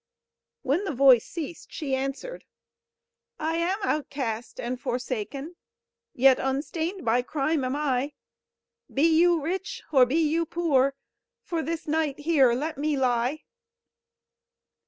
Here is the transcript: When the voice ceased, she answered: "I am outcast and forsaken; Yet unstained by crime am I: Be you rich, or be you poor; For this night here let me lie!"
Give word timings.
When 0.63 0.83
the 0.83 0.95
voice 0.95 1.23
ceased, 1.27 1.71
she 1.71 1.93
answered: 1.93 2.43
"I 3.37 3.57
am 3.57 3.77
outcast 3.83 4.59
and 4.59 4.81
forsaken; 4.81 5.57
Yet 6.15 6.39
unstained 6.39 7.05
by 7.05 7.21
crime 7.21 7.63
am 7.63 7.75
I: 7.75 8.13
Be 8.91 9.03
you 9.03 9.39
rich, 9.39 9.83
or 9.91 10.07
be 10.07 10.15
you 10.17 10.47
poor; 10.47 10.95
For 11.43 11.61
this 11.61 11.87
night 11.87 12.17
here 12.21 12.53
let 12.53 12.79
me 12.79 12.97
lie!" 12.97 13.43